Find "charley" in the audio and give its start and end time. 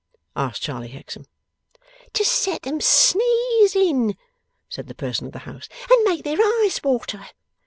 0.63-0.87